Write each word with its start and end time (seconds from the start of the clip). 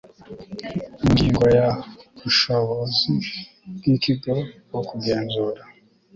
Ingingo 1.05 1.43
ya 1.57 1.67
Ubushobozi 2.17 3.11
bw 3.75 3.83
Ikigo 3.93 4.33
bwo 4.67 4.81
kugenzura 4.89 5.61